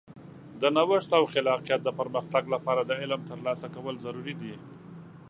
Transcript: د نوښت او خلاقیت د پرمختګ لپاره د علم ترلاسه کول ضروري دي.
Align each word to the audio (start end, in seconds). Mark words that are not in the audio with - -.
د 0.61 0.63
نوښت 0.75 1.09
او 1.19 1.23
خلاقیت 1.33 1.79
د 1.83 1.89
پرمختګ 1.99 2.43
لپاره 2.53 2.81
د 2.85 2.91
علم 3.01 3.21
ترلاسه 3.29 3.67
کول 3.75 3.95
ضروري 4.05 4.33
دي. 4.41 4.53